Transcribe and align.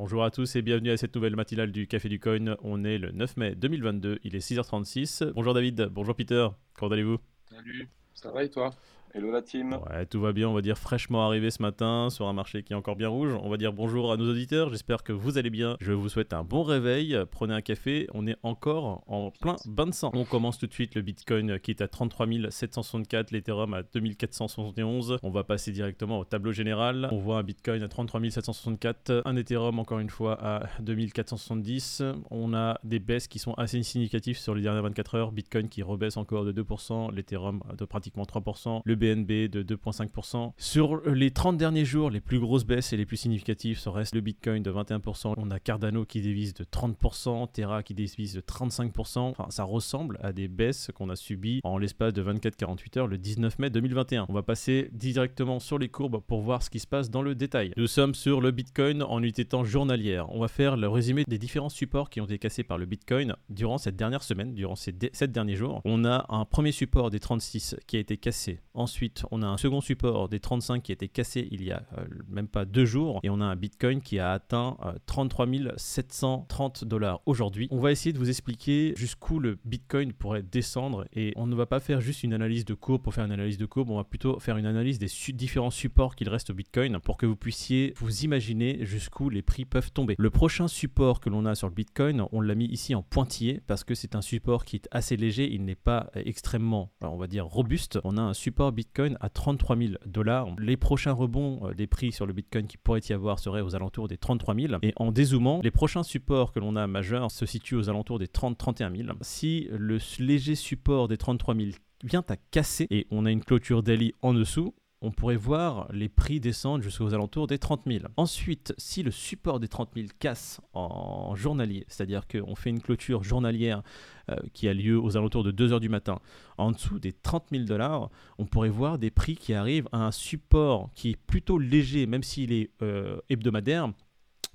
Bonjour 0.00 0.22
à 0.22 0.30
tous 0.30 0.54
et 0.54 0.62
bienvenue 0.62 0.92
à 0.92 0.96
cette 0.96 1.16
nouvelle 1.16 1.34
matinale 1.34 1.72
du 1.72 1.88
Café 1.88 2.08
du 2.08 2.20
Coin. 2.20 2.54
On 2.62 2.84
est 2.84 2.98
le 2.98 3.10
9 3.10 3.36
mai 3.36 3.56
2022, 3.56 4.20
il 4.22 4.36
est 4.36 4.38
6h36. 4.38 5.32
Bonjour 5.32 5.54
David, 5.54 5.88
bonjour 5.90 6.14
Peter, 6.14 6.46
comment 6.74 6.92
allez-vous? 6.92 7.18
Salut, 7.50 7.88
ça 8.14 8.30
va 8.30 8.44
et 8.44 8.48
toi? 8.48 8.72
Hello 9.14 9.32
la 9.32 9.40
team. 9.40 9.78
Ouais, 9.88 10.04
tout 10.04 10.20
va 10.20 10.32
bien, 10.32 10.48
on 10.50 10.52
va 10.52 10.60
dire 10.60 10.76
fraîchement 10.76 11.24
arrivé 11.26 11.50
ce 11.50 11.62
matin 11.62 12.08
sur 12.10 12.28
un 12.28 12.34
marché 12.34 12.62
qui 12.62 12.74
est 12.74 12.76
encore 12.76 12.94
bien 12.94 13.08
rouge. 13.08 13.32
On 13.42 13.48
va 13.48 13.56
dire 13.56 13.72
bonjour 13.72 14.12
à 14.12 14.18
nos 14.18 14.30
auditeurs, 14.30 14.68
j'espère 14.68 15.02
que 15.02 15.12
vous 15.12 15.38
allez 15.38 15.48
bien. 15.48 15.78
Je 15.80 15.92
vous 15.92 16.10
souhaite 16.10 16.34
un 16.34 16.44
bon 16.44 16.62
réveil, 16.62 17.18
prenez 17.30 17.54
un 17.54 17.62
café, 17.62 18.06
on 18.12 18.26
est 18.26 18.36
encore 18.42 19.02
en 19.06 19.30
plein 19.30 19.56
bain 19.64 19.86
de 19.86 19.94
sang. 19.94 20.10
On 20.12 20.24
commence 20.24 20.58
tout 20.58 20.66
de 20.66 20.74
suite 20.74 20.94
le 20.94 21.00
Bitcoin 21.00 21.58
qui 21.58 21.70
est 21.70 21.80
à 21.80 21.88
33 21.88 22.50
764, 22.50 23.30
l'Ethereum 23.30 23.72
à 23.72 23.82
2471. 23.82 25.18
On 25.22 25.30
va 25.30 25.42
passer 25.42 25.72
directement 25.72 26.18
au 26.18 26.24
tableau 26.24 26.52
général. 26.52 27.08
On 27.10 27.18
voit 27.18 27.38
un 27.38 27.42
Bitcoin 27.42 27.82
à 27.82 27.88
33 27.88 28.20
764, 28.28 29.22
un 29.24 29.36
Ethereum 29.36 29.78
encore 29.78 30.00
une 30.00 30.10
fois 30.10 30.38
à 30.44 30.66
2470. 30.80 32.02
On 32.30 32.52
a 32.52 32.78
des 32.84 32.98
baisses 32.98 33.26
qui 33.26 33.38
sont 33.38 33.54
assez 33.54 33.82
significatives 33.82 34.36
sur 34.36 34.54
les 34.54 34.60
dernières 34.60 34.82
24 34.82 35.14
heures. 35.14 35.32
Bitcoin 35.32 35.70
qui 35.70 35.82
rebaisse 35.82 36.18
encore 36.18 36.44
de 36.44 36.52
2%, 36.52 37.14
l'Ethereum 37.14 37.62
de 37.76 37.84
pratiquement 37.86 38.24
3%, 38.24 38.82
le 38.84 38.97
BNB 38.98 39.48
de 39.48 39.62
2,5%. 39.62 40.52
Sur 40.58 41.00
les 41.08 41.30
30 41.30 41.56
derniers 41.56 41.84
jours, 41.84 42.10
les 42.10 42.20
plus 42.20 42.38
grosses 42.38 42.64
baisses 42.64 42.92
et 42.92 42.96
les 42.96 43.06
plus 43.06 43.16
significatives, 43.16 43.78
ça 43.78 43.90
reste 43.90 44.14
le 44.14 44.20
Bitcoin 44.20 44.62
de 44.62 44.70
21%. 44.70 45.34
On 45.36 45.50
a 45.50 45.58
Cardano 45.58 46.04
qui 46.04 46.20
dévise 46.20 46.54
de 46.54 46.64
30%, 46.64 47.50
Terra 47.52 47.82
qui 47.82 47.94
dévise 47.94 48.34
de 48.34 48.40
35%. 48.40 49.18
Enfin, 49.18 49.46
ça 49.50 49.64
ressemble 49.64 50.18
à 50.22 50.32
des 50.32 50.48
baisses 50.48 50.90
qu'on 50.94 51.08
a 51.08 51.16
subies 51.16 51.60
en 51.64 51.78
l'espace 51.78 52.12
de 52.12 52.22
24-48 52.22 52.98
heures 52.98 53.06
le 53.06 53.18
19 53.18 53.58
mai 53.58 53.70
2021. 53.70 54.26
On 54.28 54.34
va 54.34 54.42
passer 54.42 54.90
directement 54.92 55.60
sur 55.60 55.78
les 55.78 55.88
courbes 55.88 56.20
pour 56.20 56.40
voir 56.40 56.62
ce 56.62 56.70
qui 56.70 56.80
se 56.80 56.86
passe 56.86 57.10
dans 57.10 57.22
le 57.22 57.34
détail. 57.34 57.72
Nous 57.76 57.86
sommes 57.86 58.14
sur 58.14 58.40
le 58.40 58.50
Bitcoin 58.50 59.02
en 59.02 59.22
unité 59.22 59.44
temps 59.44 59.64
journalière. 59.64 60.30
On 60.34 60.40
va 60.40 60.48
faire 60.48 60.76
le 60.76 60.88
résumé 60.88 61.24
des 61.28 61.38
différents 61.38 61.68
supports 61.68 62.10
qui 62.10 62.20
ont 62.20 62.24
été 62.24 62.38
cassés 62.38 62.64
par 62.64 62.78
le 62.78 62.86
Bitcoin 62.86 63.34
durant 63.48 63.78
cette 63.78 63.96
dernière 63.96 64.22
semaine, 64.22 64.54
durant 64.54 64.76
ces 64.76 64.94
7 65.12 65.32
derniers 65.32 65.56
jours. 65.56 65.80
On 65.84 66.04
a 66.04 66.26
un 66.28 66.44
premier 66.44 66.72
support 66.72 67.10
des 67.10 67.20
36 67.20 67.76
qui 67.86 67.96
a 67.96 68.00
été 68.00 68.16
cassé. 68.16 68.60
Ensuite, 68.88 69.26
on 69.30 69.42
a 69.42 69.46
un 69.46 69.58
second 69.58 69.82
support 69.82 70.30
des 70.30 70.40
35 70.40 70.82
qui 70.82 70.92
a 70.92 70.94
été 70.94 71.08
cassé 71.08 71.46
il 71.50 71.62
y 71.62 71.72
a 71.72 71.82
euh, 71.98 72.06
même 72.26 72.48
pas 72.48 72.64
deux 72.64 72.86
jours. 72.86 73.20
Et 73.22 73.28
on 73.28 73.38
a 73.42 73.44
un 73.44 73.54
Bitcoin 73.54 74.00
qui 74.00 74.18
a 74.18 74.32
atteint 74.32 74.78
33 75.04 75.46
euh, 75.46 75.72
730 75.76 76.86
dollars 76.86 77.20
aujourd'hui. 77.26 77.68
On 77.70 77.80
va 77.80 77.92
essayer 77.92 78.14
de 78.14 78.18
vous 78.18 78.30
expliquer 78.30 78.94
jusqu'où 78.96 79.40
le 79.40 79.58
Bitcoin 79.66 80.14
pourrait 80.14 80.42
descendre. 80.42 81.06
Et 81.12 81.34
on 81.36 81.46
ne 81.46 81.54
va 81.54 81.66
pas 81.66 81.80
faire 81.80 82.00
juste 82.00 82.22
une 82.22 82.32
analyse 82.32 82.64
de 82.64 82.72
courbe 82.72 83.02
pour 83.02 83.12
faire 83.12 83.26
une 83.26 83.32
analyse 83.32 83.58
de 83.58 83.66
courbe. 83.66 83.90
On 83.90 83.98
va 83.98 84.04
plutôt 84.04 84.40
faire 84.40 84.56
une 84.56 84.64
analyse 84.64 84.98
des 84.98 85.08
différents 85.34 85.70
supports 85.70 86.16
qu'il 86.16 86.30
reste 86.30 86.48
au 86.48 86.54
Bitcoin 86.54 86.98
pour 86.98 87.18
que 87.18 87.26
vous 87.26 87.36
puissiez 87.36 87.92
vous 87.98 88.24
imaginer 88.24 88.86
jusqu'où 88.86 89.28
les 89.28 89.42
prix 89.42 89.66
peuvent 89.66 89.92
tomber. 89.92 90.14
Le 90.18 90.30
prochain 90.30 90.66
support 90.66 91.20
que 91.20 91.28
l'on 91.28 91.44
a 91.44 91.54
sur 91.54 91.68
le 91.68 91.74
Bitcoin, 91.74 92.24
on 92.32 92.40
l'a 92.40 92.54
mis 92.54 92.64
ici 92.64 92.94
en 92.94 93.02
pointillé 93.02 93.60
parce 93.66 93.84
que 93.84 93.94
c'est 93.94 94.14
un 94.14 94.22
support 94.22 94.64
qui 94.64 94.76
est 94.76 94.88
assez 94.92 95.18
léger. 95.18 95.52
Il 95.52 95.66
n'est 95.66 95.74
pas 95.74 96.10
extrêmement, 96.14 96.90
on 97.02 97.18
va 97.18 97.26
dire, 97.26 97.44
robuste. 97.44 97.98
On 98.04 98.16
a 98.16 98.22
un 98.22 98.32
support 98.32 98.72
Bitcoin 98.78 99.18
à 99.20 99.28
33 99.28 99.76
000 99.76 99.92
dollars. 100.06 100.54
Les 100.60 100.76
prochains 100.76 101.10
rebonds 101.10 101.58
euh, 101.64 101.74
des 101.74 101.88
prix 101.88 102.12
sur 102.12 102.26
le 102.26 102.32
Bitcoin 102.32 102.68
qui 102.68 102.76
pourrait 102.76 103.00
y 103.08 103.12
avoir 103.12 103.40
seraient 103.40 103.60
aux 103.60 103.74
alentours 103.74 104.06
des 104.06 104.16
33 104.16 104.54
000. 104.54 104.74
Et 104.82 104.92
en 104.94 105.10
dézoomant, 105.10 105.60
les 105.64 105.72
prochains 105.72 106.04
supports 106.04 106.52
que 106.52 106.60
l'on 106.60 106.76
a 106.76 106.86
majeurs 106.86 107.32
se 107.32 107.44
situent 107.44 107.74
aux 107.74 107.90
alentours 107.90 108.20
des 108.20 108.28
30-31 108.28 108.96
000. 108.96 109.18
Si 109.22 109.68
le 109.72 109.98
léger 110.20 110.54
support 110.54 111.08
des 111.08 111.16
33 111.16 111.56
000 111.56 111.70
vient 112.04 112.24
à 112.28 112.36
casser 112.36 112.86
et 112.90 113.08
on 113.10 113.26
a 113.26 113.32
une 113.32 113.42
clôture 113.42 113.82
daily 113.82 114.14
en 114.22 114.32
dessous, 114.32 114.74
on 115.00 115.12
pourrait 115.12 115.36
voir 115.36 115.88
les 115.92 116.08
prix 116.08 116.40
descendre 116.40 116.82
jusqu'aux 116.82 117.14
alentours 117.14 117.46
des 117.46 117.58
30 117.58 117.82
000. 117.86 118.04
Ensuite, 118.16 118.74
si 118.78 119.02
le 119.02 119.10
support 119.10 119.60
des 119.60 119.68
30 119.68 119.90
000 119.94 120.08
casse 120.18 120.60
en 120.72 121.34
journalier, 121.36 121.84
c'est-à-dire 121.88 122.26
qu'on 122.26 122.56
fait 122.56 122.70
une 122.70 122.80
clôture 122.80 123.22
journalière 123.22 123.82
euh, 124.30 124.36
qui 124.54 124.68
a 124.68 124.74
lieu 124.74 125.00
aux 125.00 125.16
alentours 125.16 125.44
de 125.44 125.52
2 125.52 125.72
heures 125.72 125.80
du 125.80 125.88
matin, 125.88 126.18
en 126.56 126.72
dessous 126.72 126.98
des 126.98 127.12
30 127.12 127.44
000 127.52 127.64
dollars, 127.64 128.10
on 128.38 128.46
pourrait 128.46 128.70
voir 128.70 128.98
des 128.98 129.10
prix 129.10 129.36
qui 129.36 129.54
arrivent 129.54 129.88
à 129.92 130.04
un 130.04 130.12
support 130.12 130.90
qui 130.94 131.10
est 131.10 131.16
plutôt 131.16 131.58
léger, 131.58 132.06
même 132.06 132.24
s'il 132.24 132.52
est 132.52 132.70
euh, 132.82 133.20
hebdomadaire, 133.28 133.92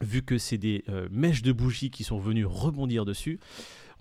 vu 0.01 0.23
que 0.23 0.37
c'est 0.37 0.57
des 0.57 0.83
euh, 0.89 1.07
mèches 1.09 1.41
de 1.41 1.53
bougies 1.53 1.89
qui 1.89 2.03
sont 2.03 2.19
venues 2.19 2.45
rebondir 2.45 3.05
dessus 3.05 3.39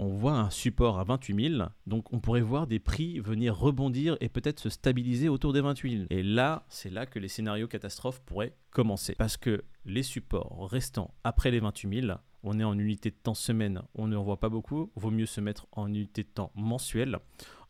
on 0.02 0.14
voit 0.14 0.32
un 0.32 0.50
support 0.50 0.98
à 0.98 1.04
28 1.04 1.56
000, 1.56 1.64
donc 1.86 2.12
on 2.12 2.20
pourrait 2.20 2.40
voir 2.40 2.66
des 2.66 2.78
prix 2.78 3.20
venir 3.20 3.56
rebondir 3.56 4.16
et 4.20 4.28
peut-être 4.28 4.60
se 4.60 4.68
stabiliser 4.68 5.28
autour 5.28 5.52
des 5.52 5.60
28 5.60 5.90
000. 5.92 6.04
Et 6.10 6.22
là, 6.22 6.64
c'est 6.68 6.90
là 6.90 7.06
que 7.06 7.18
les 7.18 7.28
scénarios 7.28 7.68
catastrophes 7.68 8.20
pourraient 8.20 8.54
commencer. 8.70 9.14
Parce 9.16 9.36
que 9.36 9.64
les 9.84 10.02
supports 10.02 10.68
restants 10.70 11.14
après 11.24 11.50
les 11.50 11.60
28 11.60 12.00
000, 12.02 12.18
on 12.42 12.58
est 12.58 12.64
en 12.64 12.78
unité 12.78 13.10
de 13.10 13.16
temps 13.16 13.34
semaine, 13.34 13.82
on 13.94 14.06
ne 14.06 14.16
voit 14.16 14.40
pas 14.40 14.48
beaucoup, 14.48 14.90
vaut 14.96 15.10
mieux 15.10 15.26
se 15.26 15.40
mettre 15.40 15.66
en 15.72 15.88
unité 15.88 16.22
de 16.22 16.28
temps 16.28 16.52
mensuelle. 16.54 17.18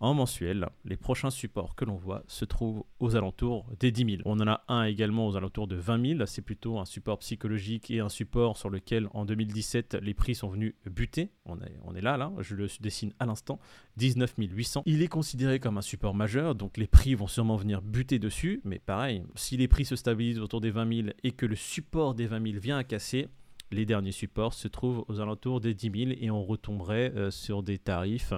En 0.00 0.14
mensuel, 0.14 0.68
les 0.84 0.96
prochains 0.96 1.30
supports 1.30 1.76
que 1.76 1.84
l'on 1.84 1.94
voit 1.94 2.24
se 2.26 2.44
trouvent 2.44 2.82
aux 2.98 3.14
alentours 3.14 3.66
des 3.78 3.92
10 3.92 4.16
000. 4.16 4.22
On 4.24 4.40
en 4.40 4.48
a 4.48 4.64
un 4.66 4.82
également 4.82 5.28
aux 5.28 5.36
alentours 5.36 5.68
de 5.68 5.76
20 5.76 6.16
000, 6.16 6.26
c'est 6.26 6.42
plutôt 6.42 6.80
un 6.80 6.84
support 6.84 7.20
psychologique 7.20 7.88
et 7.88 8.00
un 8.00 8.08
support 8.08 8.56
sur 8.56 8.68
lequel 8.68 9.08
en 9.14 9.24
2017 9.24 9.94
les 10.02 10.12
prix 10.12 10.34
sont 10.34 10.48
venus 10.48 10.74
buter. 10.90 11.30
On 11.44 11.60
est, 11.60 11.78
on 11.84 11.94
est 11.94 12.00
là, 12.00 12.16
là, 12.16 12.32
je 12.40 12.56
le 12.56 12.66
dessine 12.80 13.12
à 13.20 13.26
l'instant, 13.26 13.60
19 13.96 14.34
800. 14.38 14.82
Il 14.86 15.02
est 15.02 15.08
considéré 15.08 15.60
comme 15.60 15.78
un 15.78 15.82
support 15.82 16.14
majeur, 16.16 16.56
donc 16.56 16.78
les 16.78 16.88
prix 16.88 17.14
vont 17.14 17.28
sûrement 17.28 17.54
venir 17.54 17.80
buter 17.80 18.18
dessus, 18.18 18.60
mais 18.64 18.80
pareil, 18.80 19.22
si 19.36 19.56
les 19.56 19.68
prix 19.68 19.84
se 19.84 19.94
stabilisent 19.94 20.40
autour 20.40 20.60
des 20.60 20.72
20 20.72 21.02
000 21.02 21.08
et 21.22 21.30
que 21.30 21.46
le 21.46 21.54
support 21.54 22.16
des 22.16 22.26
20 22.26 22.44
000 22.44 22.58
vient 22.58 22.78
à 22.78 22.82
casser, 22.82 23.28
les 23.72 23.86
derniers 23.86 24.12
supports 24.12 24.54
se 24.54 24.68
trouvent 24.68 25.04
aux 25.08 25.20
alentours 25.20 25.60
des 25.60 25.74
10 25.74 26.06
000 26.06 26.18
et 26.20 26.30
on 26.30 26.44
retomberait 26.44 27.12
euh, 27.16 27.30
sur 27.30 27.62
des 27.62 27.78
tarifs 27.78 28.32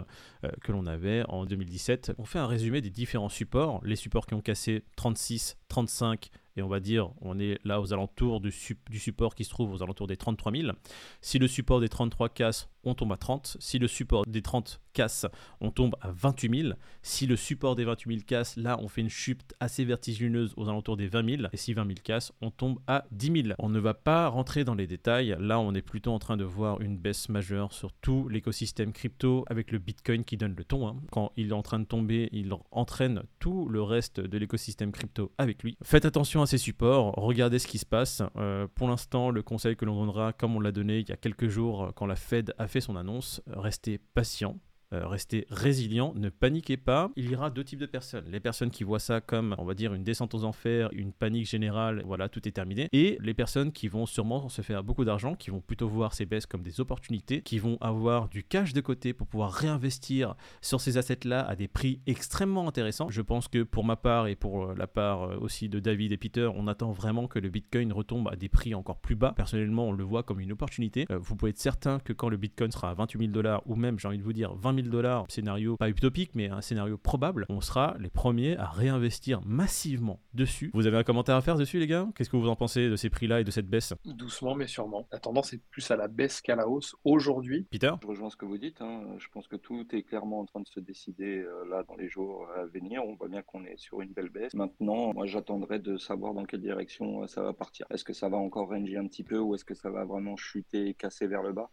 euh, 0.45 0.51
que 0.63 0.73
l'on 0.73 0.87
avait 0.87 1.25
en 1.29 1.45
2017. 1.45 2.13
On 2.19 2.25
fait 2.25 2.39
un 2.39 2.47
résumé 2.47 2.81
des 2.81 2.91
différents 2.91 3.29
supports. 3.29 3.81
Les 3.85 3.97
supports 3.97 4.27
qui 4.27 4.35
ont 4.35 4.41
cassé 4.41 4.85
36, 4.97 5.59
35, 5.69 6.31
et 6.57 6.63
on 6.63 6.69
va 6.69 6.81
dire 6.81 7.11
on 7.21 7.39
est 7.39 7.59
là 7.65 7.81
aux 7.81 7.93
alentours 7.93 8.41
du, 8.41 8.53
du, 8.91 8.99
support 8.99 9.35
qui 9.35 9.45
se 9.45 9.51
trouve 9.51 9.73
aux 9.73 9.83
alentours 9.83 10.07
des 10.07 10.17
33 10.17 10.53
000. 10.53 10.73
Si 11.21 11.39
le 11.39 11.49
support 11.49 11.81
des 11.81 11.89
33 11.89 12.29
casse, 12.29 12.69
on 12.85 12.95
tombe 12.95 13.13
à 13.13 13.17
30. 13.17 13.57
Si 13.61 13.79
le 13.79 13.89
support 13.89 14.25
des 14.27 14.43
30 14.43 14.81
casse, 14.95 15.27
on 15.61 15.71
tombe 15.71 15.97
à 16.01 16.11
28 16.11 16.63
000. 16.63 16.75
Si 17.03 17.27
le 17.27 17.37
support 17.37 17.77
des 17.77 17.85
28 17.85 18.15
000 18.15 18.25
casse, 18.27 18.57
là 18.57 18.79
on 18.81 18.89
fait 18.89 19.03
une 19.03 19.11
chute 19.11 19.55
assez 19.61 19.85
vertigineuse 19.85 20.55
aux 20.57 20.69
alentours 20.69 20.97
des 20.97 21.09
20 21.09 21.37
000. 21.39 21.49
Et 21.53 21.57
si 21.57 21.75
20 21.75 21.87
000 21.87 21.97
casse, 22.03 22.33
on 22.41 22.51
tombe 22.51 22.79
à 22.87 23.05
10 23.11 23.43
000. 23.43 23.55
On 23.59 23.69
ne 23.69 23.79
va 23.79 23.93
pas 23.93 24.29
rentrer 24.29 24.65
dans 24.65 24.75
les 24.75 24.87
détails. 24.87 25.37
Là 25.39 25.61
on 25.61 25.75
est 25.75 25.83
plutôt 25.83 26.13
en 26.13 26.19
train 26.19 26.37
de 26.37 26.45
voir 26.45 26.81
une 26.81 26.97
baisse 26.97 27.29
majeure 27.29 27.73
sur 27.73 27.93
tout 27.93 28.29
l'écosystème 28.29 28.93
crypto 28.93 29.45
avec 29.49 29.73
le 29.73 29.79
Bitcoin 29.79 30.25
qui 30.25 30.37
donne 30.37 30.55
le 30.57 30.65
ton. 30.65 30.89
Hein. 30.89 30.97
Quand 31.11 31.33
il 31.37 31.49
est 31.49 31.53
en 31.53 31.63
train 31.63 31.81
de 31.81 31.85
tomber, 31.85 32.29
il 32.33 32.55
entraîne 32.71 33.23
tout 33.41 33.69
le 33.69 33.83
reste 33.83 34.21
de 34.21 34.39
l'écosystème 34.39 34.93
crypto 34.93 35.33
avec 35.39 35.63
lui. 35.63 35.77
Faites 35.83 36.05
attention 36.05 36.43
à 36.43 36.47
ces 36.47 36.59
supports, 36.59 37.13
regardez 37.17 37.59
ce 37.59 37.67
qui 37.67 37.79
se 37.79 37.87
passe. 37.87 38.23
Euh, 38.37 38.67
pour 38.75 38.89
l'instant, 38.89 39.31
le 39.31 39.43
conseil 39.43 39.77
que 39.77 39.85
l'on 39.85 39.99
donnera, 39.99 40.33
comme 40.33 40.57
on 40.57 40.61
l'a 40.61 40.73
donné 40.73 41.01
il 41.01 41.09
y 41.09 41.13
a 41.13 41.17
quelques 41.17 41.49
jours 41.49 41.93
quand 41.97 42.07
la 42.07 42.17
Fed 42.17 42.55
a 42.59 42.69
son 42.81 42.97
annonce, 42.97 43.41
restez 43.47 43.99
patient. 43.99 44.59
Euh, 44.95 45.07
restez 45.09 45.47
résilient, 45.51 46.13
ne 46.15 46.29
paniquez 46.29 46.77
pas. 46.77 47.11
Il 47.17 47.31
y 47.31 47.35
aura 47.35 47.51
deux 47.51 47.65
types 47.65 47.81
de 47.81 47.87
personnes. 47.87 48.25
Les 48.31 48.41
personnes 48.41 48.71
qui 48.71 48.85
voient 48.85 48.99
ça 49.01 49.21
comme, 49.21 49.55
on 49.59 49.65
va 49.65 49.75
dire, 49.75 49.93
une 49.93 50.05
descente 50.05 50.35
aux 50.35 50.45
enfers, 50.45 50.89
une 50.93 51.13
panique 51.13 51.49
générale, 51.49 52.03
voilà, 52.07 52.29
tout 52.29 52.47
est 52.47 52.53
terminé. 52.53 52.89
Et 52.93 53.19
les 53.21 53.35
personnes 53.35 53.73
qui 53.73 53.89
vont 53.89 54.07
sûrement 54.07 54.49
se 54.49 54.63
faire 54.63 54.85
beaucoup 54.85 55.05
d'argent, 55.05 55.35
qui 55.35 55.51
vont 55.51 55.61
plutôt 55.61 55.89
voir 55.89 56.15
ces 56.15 56.27
baisses 56.27 56.47
comme 56.47 56.63
des 56.63 56.81
opportunités, 56.81 57.43
qui 57.43 57.59
vont 57.59 57.77
avoir 57.81 58.29
du 58.29 58.45
cash 58.45 58.73
de 58.73 58.81
côté 58.81 59.13
pour 59.13 59.27
pouvoir 59.27 59.53
réinvestir 59.53 60.37
sur 60.61 60.81
ces 60.81 60.97
assets-là 60.97 61.43
à 61.43 61.57
des 61.57 61.69
prix 61.69 62.01
extrêmement 62.07 62.69
intéressants. 62.69 63.11
Je 63.11 63.23
pense 63.23 63.49
que 63.49 63.63
pour 63.63 63.85
ma 63.85 63.97
part 63.97 64.29
et 64.29 64.37
pour 64.37 64.71
euh, 64.71 64.75
la 64.77 64.87
part 64.87 65.25
euh, 65.25 65.39
aussi 65.41 65.69
de 65.69 65.81
David 65.81 66.13
et 66.13 66.17
Peter, 66.17 66.49
on 66.55 66.69
attend 66.69 66.93
vraiment 66.93 67.27
que 67.27 67.39
le 67.39 67.49
Bitcoin 67.49 67.93
retombe 67.93 68.29
à 68.29 68.37
des 68.37 68.49
prix 68.49 68.75
encore 68.75 68.99
plus 68.99 69.17
bas. 69.17 69.33
Personnellement, 69.37 69.89
on 69.89 69.93
le 69.93 70.05
voit 70.05 70.23
comme 70.23 70.41
une 70.41 70.53
opportunité. 70.53 71.07
vous 71.11 71.35
pouvez 71.35 71.51
être 71.51 71.59
certain 71.59 71.99
que 71.99 72.13
quand 72.13 72.29
le 72.29 72.37
Bitcoin 72.37 72.71
sera 72.71 72.91
à 72.91 72.95
28 72.95 73.19
000 73.19 73.33
dollars 73.33 73.63
ou 73.67 73.75
même, 73.75 73.99
j'ai 73.99 74.09
envie 74.09 74.19
de 74.19 74.23
vous 74.23 74.33
dire, 74.33 74.55
20 74.55 74.75
000 74.75 74.84
dollars, 74.91 75.27
scénario 75.29 75.77
pas 75.77 75.89
utopique, 75.89 76.31
mais 76.35 76.49
un 76.49 76.61
scénario 76.61 76.99
probable, 76.99 77.47
on 77.49 77.61
sera 77.61 77.97
les 77.99 78.11
premiers 78.11 78.57
à 78.57 78.67
réinvestir 78.67 79.41
massivement 79.45 80.21
dessus. 80.33 80.71
Vous 80.75 80.87
avez 80.87 80.97
un 80.97 81.05
commentaire 81.05 81.37
à 81.37 81.41
faire 81.41 81.57
dessus, 81.57 81.79
les 81.79 81.87
gars? 81.87 82.09
Qu'est-ce 82.17 82.31
que 82.31 82.37
vous 82.37 82.49
en 82.49 82.57
pensez 82.57 82.89
de 82.89 82.97
ces 82.97 83.11
prix-là 83.11 83.41
et 83.41 83.45
de 83.45 83.51
cette 83.51 83.69
baisse? 83.69 83.95
Doucement, 84.05 84.55
mais 84.55 84.67
sûrement. 84.67 85.07
La 85.13 85.19
tendance 85.19 85.53
est 85.53 85.63
plus 85.71 85.91
à 85.91 85.97
la 85.97 86.09
baisse 86.09 86.41
qu'à 86.41 86.57
la 86.57 86.69
hausse 86.69 86.97
aujourd'hui. 87.05 87.67
Peter? 87.71 87.93
Je 88.03 88.07
rejoins 88.07 88.31
ce 88.31 88.37
que 88.37 88.45
vous 88.45 88.59
dites. 88.59 88.81
Hein. 88.81 89.03
Je 89.19 89.29
pense 89.29 89.49
que 89.49 89.57
tout 89.57 89.87
est 89.95 90.03
clairement 90.03 90.41
en 90.41 90.47
train 90.47 90.61
de 90.61 90.69
se 90.69 90.81
décider 90.81 91.41
euh, 91.41 91.65
là 91.71 91.83
dans 91.85 91.97
les 91.97 92.09
jours 92.09 92.47
à 92.57 92.67
venir. 92.67 93.03
On 93.05 93.15
voit 93.15 93.29
bien 93.29 93.43
qu'on 93.43 93.65
est 93.65 93.77
sur 93.77 94.01
une 94.01 94.13
belle 94.13 94.31
baisse. 94.31 94.55
Maintenant, 94.55 95.13
moi, 95.15 95.27
j'attendrai 95.27 95.79
de 95.79 95.97
savoir 95.97 96.35
dans 96.35 96.45
quelle 96.45 96.61
direction 96.61 97.23
euh, 97.23 97.27
ça 97.27 97.43
va 97.43 97.53
partir. 97.53 97.87
Est-ce 97.91 98.05
que 98.05 98.13
ça 98.13 98.29
va 98.29 98.37
encore 98.37 98.69
ranger 98.69 98.97
un 98.97 99.07
petit 99.07 99.25
peu 99.25 99.39
ou 99.39 99.55
est-ce 99.55 99.65
que 99.65 99.75
ça 99.75 99.91
va 99.91 100.05
vraiment 100.05 100.37
chuter 100.37 100.89
et 100.89 100.95
casser 100.95 101.27
vers 101.27 101.43
le 101.43 101.53
bas? 101.53 101.71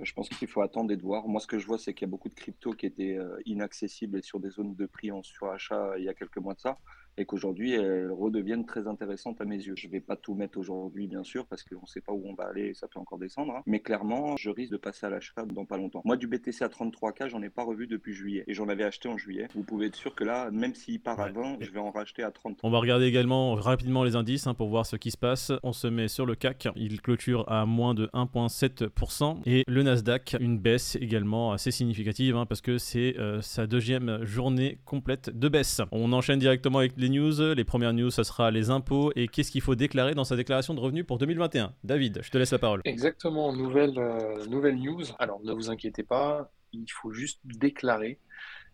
Je 0.00 0.12
pense 0.12 0.28
qu'il 0.28 0.48
faut 0.48 0.62
attendre 0.62 0.92
et 0.92 0.96
de 0.96 1.02
voir. 1.02 1.28
Moi, 1.28 1.40
ce 1.40 1.46
que 1.46 1.58
je 1.58 1.66
vois, 1.66 1.78
c'est 1.78 1.94
qu'il 1.94 2.06
y 2.06 2.10
a 2.10 2.10
beaucoup 2.10 2.28
de 2.28 2.34
cryptos 2.34 2.72
qui 2.72 2.86
étaient 2.86 3.16
euh, 3.16 3.40
inaccessibles 3.44 4.18
et 4.18 4.22
sur 4.22 4.40
des 4.40 4.50
zones 4.50 4.74
de 4.74 4.86
prix 4.86 5.10
en 5.10 5.22
surachat 5.22 5.94
il 5.98 6.04
y 6.04 6.08
a 6.08 6.14
quelques 6.14 6.38
mois 6.38 6.54
de 6.54 6.60
ça. 6.60 6.78
Et 7.16 7.24
qu'aujourd'hui 7.24 7.72
elles 7.72 8.10
redeviennent 8.10 8.66
très 8.66 8.86
intéressantes 8.86 9.40
à 9.40 9.44
mes 9.44 9.56
yeux. 9.56 9.74
Je 9.76 9.88
vais 9.88 10.00
pas 10.00 10.16
tout 10.16 10.34
mettre 10.34 10.58
aujourd'hui 10.58 11.06
bien 11.06 11.24
sûr 11.24 11.46
parce 11.46 11.62
qu'on 11.62 11.82
ne 11.82 11.86
sait 11.86 12.00
pas 12.00 12.12
où 12.12 12.22
on 12.26 12.34
va 12.34 12.44
aller 12.44 12.68
et 12.68 12.74
ça 12.74 12.88
peut 12.88 12.98
encore 12.98 13.18
descendre, 13.18 13.54
hein. 13.56 13.62
mais 13.66 13.80
clairement 13.80 14.36
je 14.36 14.50
risque 14.50 14.72
de 14.72 14.76
passer 14.76 15.06
à 15.06 15.10
l'achat 15.10 15.44
dans 15.46 15.64
pas 15.64 15.76
longtemps. 15.76 16.02
Moi 16.04 16.16
du 16.16 16.26
BTC 16.26 16.62
à 16.62 16.68
33K 16.68 17.28
j'en 17.28 17.42
ai 17.42 17.50
pas 17.50 17.64
revu 17.64 17.86
depuis 17.86 18.14
juillet 18.14 18.44
et 18.46 18.54
j'en 18.54 18.68
avais 18.68 18.84
acheté 18.84 19.08
en 19.08 19.16
juillet. 19.16 19.48
Vous 19.54 19.62
pouvez 19.62 19.86
être 19.86 19.96
sûr 19.96 20.14
que 20.14 20.24
là 20.24 20.50
même 20.50 20.74
s'il 20.74 21.00
part 21.00 21.20
à 21.20 21.30
20 21.30 21.58
je 21.60 21.70
vais 21.70 21.80
en 21.80 21.90
racheter 21.90 22.22
à 22.22 22.30
30. 22.30 22.58
On 22.62 22.70
va 22.70 22.78
regarder 22.78 23.06
également 23.06 23.54
rapidement 23.54 24.04
les 24.04 24.16
indices 24.16 24.46
hein, 24.46 24.54
pour 24.54 24.68
voir 24.68 24.86
ce 24.86 24.96
qui 24.96 25.10
se 25.10 25.18
passe. 25.18 25.52
On 25.62 25.72
se 25.72 25.86
met 25.86 26.08
sur 26.08 26.26
le 26.26 26.34
CAC, 26.34 26.68
il 26.76 27.00
clôture 27.00 27.44
à 27.50 27.66
moins 27.66 27.94
de 27.94 28.06
1,7% 28.08 29.40
et 29.46 29.64
le 29.66 29.82
Nasdaq 29.82 30.36
une 30.40 30.58
baisse 30.58 30.96
également 30.96 31.52
assez 31.52 31.70
significative 31.70 32.36
hein, 32.36 32.46
parce 32.46 32.60
que 32.60 32.78
c'est 32.78 33.18
euh, 33.18 33.40
sa 33.42 33.66
deuxième 33.66 34.24
journée 34.24 34.78
complète 34.84 35.30
de 35.30 35.48
baisse. 35.48 35.80
On 35.90 36.12
enchaîne 36.12 36.38
directement 36.38 36.78
avec 36.78 36.96
les 37.02 37.10
news. 37.10 37.54
Les 37.54 37.64
premières 37.64 37.92
news, 37.92 38.10
ça 38.10 38.24
sera 38.24 38.50
les 38.50 38.70
impôts 38.70 39.12
et 39.16 39.28
qu'est-ce 39.28 39.50
qu'il 39.50 39.60
faut 39.60 39.74
déclarer 39.74 40.14
dans 40.14 40.24
sa 40.24 40.36
déclaration 40.36 40.72
de 40.72 40.80
revenus 40.80 41.04
pour 41.06 41.18
2021. 41.18 41.74
David, 41.84 42.20
je 42.22 42.30
te 42.30 42.38
laisse 42.38 42.52
la 42.52 42.58
parole. 42.58 42.80
Exactement, 42.84 43.52
nouvelle, 43.52 43.98
euh, 43.98 44.46
nouvelle 44.46 44.76
news. 44.76 45.02
Alors 45.18 45.40
ne 45.42 45.52
vous 45.52 45.68
inquiétez 45.70 46.02
pas, 46.02 46.50
il 46.72 46.86
faut 46.88 47.12
juste 47.12 47.40
déclarer 47.44 48.18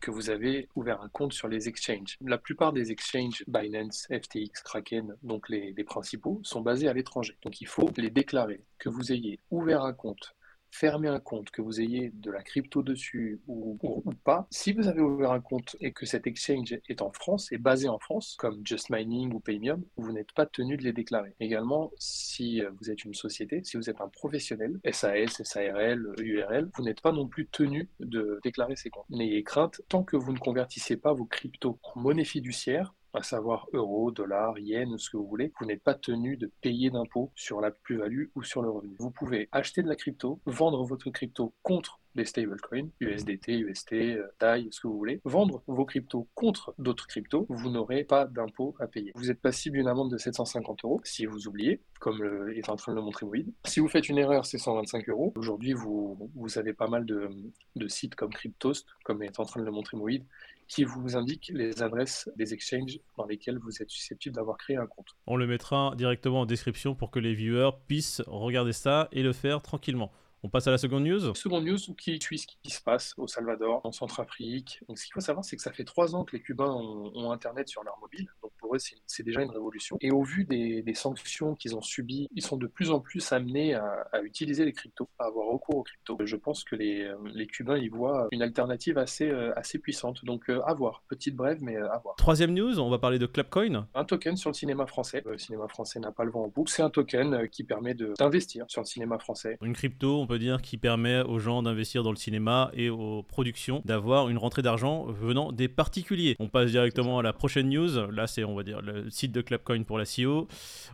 que 0.00 0.12
vous 0.12 0.30
avez 0.30 0.69
ouvert 0.76 1.00
un 1.02 1.08
compte 1.08 1.32
sur 1.32 1.48
les 1.48 1.69
exchanges. 1.69 2.16
La 2.20 2.38
plupart 2.38 2.72
des 2.72 2.92
exchanges, 2.92 3.42
Binance, 3.48 4.06
FTX, 4.12 4.62
Kraken, 4.62 5.16
donc 5.25 5.48
les, 5.48 5.75
les 5.76 5.84
principaux, 5.84 6.40
sont 6.44 6.60
basés 6.60 6.86
à 6.86 6.92
l'étranger. 6.92 7.36
Donc 7.42 7.60
il 7.60 7.66
faut 7.66 7.90
les 7.96 8.10
déclarer, 8.10 8.62
que 8.78 8.88
vous 8.88 9.10
ayez 9.10 9.40
ouvert 9.50 9.82
un 9.82 9.92
compte 9.92 10.36
fermer 10.70 11.09
un 11.09 11.20
compte, 11.20 11.50
que 11.50 11.62
vous 11.62 11.81
ayez 11.81 12.11
de 12.15 12.31
la 12.31 12.43
crypto 12.43 12.82
dessus 12.82 13.41
ou, 13.47 13.79
pas, 14.25 14.47
si 14.50 14.73
vous 14.73 14.88
avez 14.88 15.00
ouvert 15.00 15.32
un 15.32 15.41
compte 15.41 15.76
et 15.81 15.93
que 15.93 16.06
cet 16.06 16.26
exchange 16.26 16.79
est 16.88 17.03
en 17.03 17.12
France, 17.12 17.50
est 17.53 17.59
basé 17.59 17.88
en 17.88 17.99
France, 17.99 18.37
comme 18.38 18.61
Just 18.65 18.91
Mining 18.91 19.32
ou 19.32 19.41
Paymium, 19.41 19.82
vous 19.97 20.12
n'êtes 20.12 20.32
pas 20.32 20.47
tenu 20.47 20.76
de 20.76 20.85
les 20.85 20.93
déclarer. 20.93 21.35
Également, 21.41 21.91
si 21.99 22.62
euh, 22.62 22.70
vous 22.81 22.91
êtes 22.91 23.05
une 23.05 23.15
société, 23.15 23.62
si 23.65 23.76
vous 23.76 23.91
êtes 23.91 24.00
un 24.00 24.09
professionnel, 24.09 24.79
SAS, 24.91 25.43
SARL, 25.43 26.15
URL, 26.19 26.71
vous 26.75 26.82
n'êtes 26.82 27.00
pas 27.00 27.12
non 27.12 27.26
plus 27.26 27.47
tenu 27.47 27.88
de 28.00 28.41
déclarer 28.43 28.76
ces 28.76 28.91
comptes. 28.91 29.09
N'ayez 29.11 29.43
crainte, 29.43 29.81
tant 29.88 30.03
que 30.03 30.17
vous 30.17 30.32
ne 30.32 30.38
convertissez 30.38 30.97
pas 30.97 31.12
vos 31.12 31.25
cryptos 31.25 31.79
en 31.82 32.00
monnaie 32.00 32.25
fiduciaire, 32.25 32.94
à 33.14 33.22
savoir 33.22 33.66
euros, 33.72 34.10
dollars, 34.10 34.58
yens, 34.58 34.96
ce 34.99 35.10
que 35.10 35.16
vous 35.16 35.26
voulez, 35.26 35.52
vous 35.58 35.66
n'êtes 35.66 35.82
pas 35.82 35.94
tenu 35.94 36.37
de 36.37 36.50
payer 36.60 36.90
d'impôts 36.90 37.31
sur 37.34 37.60
la 37.60 37.70
plus-value 37.70 38.26
ou 38.34 38.43
sur 38.43 38.62
le 38.62 38.70
revenu. 38.70 38.96
Vous 38.99 39.10
pouvez 39.10 39.49
acheter 39.52 39.82
de 39.82 39.88
la 39.88 39.96
crypto, 39.96 40.40
vendre 40.46 40.84
votre 40.84 41.10
crypto 41.10 41.55
contre 41.62 42.00
des 42.14 42.25
stablecoins, 42.25 42.88
USDT, 43.00 43.58
UST, 43.58 43.94
DAI, 44.40 44.69
ce 44.70 44.81
que 44.81 44.88
vous 44.88 44.96
voulez, 44.96 45.20
vendre 45.25 45.62
vos 45.66 45.84
cryptos 45.84 46.28
contre 46.34 46.75
d'autres 46.78 47.06
cryptos, 47.06 47.46
vous 47.49 47.70
n'aurez 47.70 48.05
pas 48.05 48.26
d'impôts 48.26 48.75
à 48.81 48.87
payer. 48.87 49.12
Vous 49.14 49.31
êtes 49.31 49.40
passible 49.40 49.76
d'une 49.76 49.88
amende 49.88 50.10
de 50.10 50.19
750 50.19 50.84
euros 50.84 51.00
si 51.05 51.26
vous 51.26 51.49
oubliez, 51.49 51.81
comme 52.00 52.50
est 52.55 52.69
en 52.69 52.76
train 52.76 52.93
de 52.93 52.96
le 52.96 53.02
montrer 53.02 53.26
Moïd. 53.26 53.52
Si 53.64 53.81
vous 53.81 53.88
faites 53.88 54.08
une 54.08 54.19
erreur, 54.19 54.46
c'est 54.46 54.58
125 54.58 55.08
euros. 55.08 55.32
Aujourd'hui, 55.37 55.72
vous, 55.72 56.31
avez 56.56 56.72
pas 56.72 56.88
mal 56.88 57.05
de, 57.05 57.28
de 57.76 57.88
sites 57.88 58.14
comme 58.14 58.31
Cryptost, 58.31 58.87
comme 59.04 59.22
est 59.22 59.38
en 59.38 59.44
train 59.44 59.61
de 59.61 59.66
le 59.66 59.72
montrer 59.72 59.96
Moïd, 59.96 60.25
qui 60.69 60.84
vous 60.84 61.16
indique 61.16 61.50
les 61.54 61.82
adresses 61.82 62.31
des 62.37 62.52
exchanges 62.52 63.00
dans 63.16 63.26
lesquels 63.26 63.58
vous 63.58 63.82
êtes 63.82 63.90
susceptible 63.90 64.37
d'avoir 64.37 64.58
créé 64.58 64.76
un 64.76 64.87
compte. 64.87 65.08
On 65.26 65.37
le 65.37 65.46
mettra 65.46 65.94
directement 65.96 66.43
en 66.43 66.46
description 66.46 66.94
pour 66.94 67.11
que 67.11 67.19
les 67.19 67.34
viewers 67.34 67.70
puissent 67.87 68.22
regarder 68.26 68.72
ça 68.72 69.08
et 69.12 69.22
le 69.22 69.32
faire 69.32 69.62
tranquillement. 69.62 70.12
On 70.44 70.49
passe 70.49 70.69
à 70.69 70.70
la 70.70 70.79
seconde 70.79 71.05
news 71.05 71.35
Seconde 71.35 71.64
news 71.64 71.79
qui 71.96 72.20
suit 72.20 72.38
ce 72.38 72.46
qui 72.46 72.70
se 72.70 72.81
passe 72.81 73.12
au 73.17 73.26
Salvador, 73.26 73.81
en 73.85 73.90
Centrafrique. 73.90 74.81
Donc, 74.88 74.96
ce 74.99 75.05
qu'il 75.05 75.12
faut 75.12 75.20
savoir, 75.20 75.44
c'est 75.44 75.56
que 75.56 75.62
ça 75.62 75.73
fait 75.73 75.85
trois 75.85 76.14
ans 76.14 76.25
que 76.25 76.37
les 76.37 76.43
Cubains 76.43 76.73
ont, 76.73 77.32
Internet 77.32 77.69
sur 77.69 77.82
leur 77.82 77.99
mobile. 77.99 78.29
Pour 78.69 78.76
eux, 78.76 78.79
c'est 79.06 79.23
déjà 79.23 79.43
une 79.43 79.50
révolution. 79.50 79.97
Et 80.00 80.11
au 80.11 80.23
vu 80.23 80.44
des, 80.44 80.85
sanctions 80.94 81.55
qu'ils 81.55 81.76
ont 81.76 81.81
subies, 81.81 82.29
ils 82.35 82.43
sont 82.43 82.56
de 82.56 82.67
plus 82.67 82.91
en 82.91 83.00
plus 83.00 83.32
amenés 83.32 83.75
à, 83.75 84.06
utiliser 84.23 84.65
les 84.65 84.73
cryptos, 84.73 85.09
à 85.19 85.26
avoir 85.26 85.47
recours 85.47 85.76
aux 85.76 85.82
cryptos. 85.82 86.19
Je 86.25 86.37
pense 86.37 86.65
que 86.65 86.75
les, 86.75 87.11
les 87.35 87.47
Cubains 87.47 87.79
y 87.79 87.88
voient 87.88 88.29
une 88.32 88.43
alternative 88.43 88.99
assez, 88.99 89.29
euh, 89.29 89.53
assez 89.56 89.79
puissante. 89.79 90.25
Donc, 90.25 90.50
euh, 90.50 90.61
à 90.67 90.75
voir. 90.75 91.03
Petite 91.09 91.37
brève, 91.37 91.59
mais 91.62 91.76
euh, 91.76 91.91
à 91.91 91.99
voir. 91.99 92.17
Troisième 92.17 92.53
news, 92.53 92.81
on 92.81 92.91
va 92.91 92.99
parler 92.99 93.19
de 93.19 93.26
Clapcoin. 93.26 93.87
Un 93.94 94.05
token 94.05 94.37
sur 94.37 94.50
le 94.50 94.55
cinéma 94.55 94.87
français. 94.87 95.23
Le 95.25 95.38
cinéma 95.38 95.69
français 95.69 96.00
n'a 96.00 96.12
pas 96.12 96.25
le 96.25 96.31
vent 96.31 96.44
en 96.44 96.50
poupe. 96.50 96.69
C'est 96.69 96.82
un 96.82 96.91
token 96.91 97.49
qui 97.49 97.64
permet 97.64 97.94
d'investir 97.94 98.64
sur 98.69 98.82
le 98.82 98.87
cinéma 98.87 99.19
français. 99.19 99.56
Une 99.62 99.73
crypto, 99.73 100.26
peut 100.26 100.38
dire, 100.38 100.61
qui 100.61 100.76
permet 100.76 101.21
aux 101.23 101.38
gens 101.38 101.62
d'investir 101.62 102.03
dans 102.03 102.11
le 102.11 102.17
cinéma 102.17 102.71
et 102.75 102.91
aux 102.91 103.23
productions 103.23 103.82
d'avoir 103.85 104.29
une 104.29 104.38
rentrée 104.38 104.62
d'argent 104.62 105.05
venant 105.05 105.53
des 105.53 105.69
particuliers. 105.69 106.37
On 106.38 106.49
passe 106.49 106.71
directement 106.71 107.19
à 107.19 107.23
la 107.23 107.32
prochaine 107.32 107.69
news. 107.69 108.11
Là, 108.11 108.26
c'est, 108.26 108.44
on 108.44 108.55
va 108.58 108.64
dire, 108.64 108.82
le 108.82 109.08
site 109.10 109.32
de 109.32 109.40
Clubcoin 109.40 109.84
pour 109.84 109.99
la 109.99 110.05
CEO. 110.05 110.49